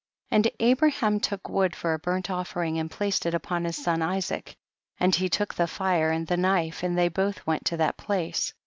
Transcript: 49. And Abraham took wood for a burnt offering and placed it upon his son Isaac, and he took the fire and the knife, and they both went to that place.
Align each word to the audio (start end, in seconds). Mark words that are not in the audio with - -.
49. 0.29 0.39
And 0.39 0.55
Abraham 0.71 1.19
took 1.19 1.47
wood 1.47 1.75
for 1.75 1.93
a 1.93 1.99
burnt 1.99 2.31
offering 2.31 2.79
and 2.79 2.89
placed 2.89 3.27
it 3.27 3.35
upon 3.35 3.65
his 3.65 3.77
son 3.77 4.01
Isaac, 4.01 4.55
and 4.99 5.13
he 5.13 5.29
took 5.29 5.53
the 5.53 5.67
fire 5.67 6.09
and 6.09 6.25
the 6.25 6.37
knife, 6.37 6.81
and 6.81 6.97
they 6.97 7.07
both 7.07 7.45
went 7.45 7.65
to 7.65 7.77
that 7.77 7.97
place. 7.97 8.51